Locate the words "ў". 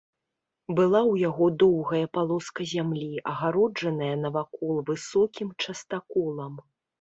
1.11-1.15